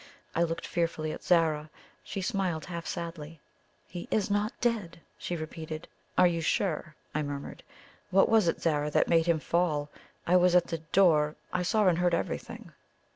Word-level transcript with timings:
I 0.35 0.41
looked 0.41 0.65
fearfully 0.65 1.11
at 1.11 1.23
Zara. 1.23 1.69
She 2.03 2.23
smiled 2.23 2.65
half 2.65 2.87
sadly. 2.87 3.39
"He 3.87 4.07
is 4.09 4.31
not 4.31 4.51
dead," 4.59 4.99
she 5.15 5.35
repeated. 5.35 5.87
"Are 6.17 6.25
you 6.25 6.41
sure?" 6.41 6.95
I 7.13 7.21
murmured. 7.21 7.61
"What 8.09 8.27
was 8.27 8.47
it, 8.47 8.59
Zara, 8.63 8.89
that 8.89 9.07
made 9.09 9.27
him 9.27 9.37
fall? 9.37 9.91
I 10.25 10.37
was 10.37 10.55
at 10.55 10.65
the 10.69 10.79
door 10.79 11.35
I 11.53 11.61
saw 11.61 11.85
and 11.85 11.99
heard 11.99 12.15
everything." 12.15 12.71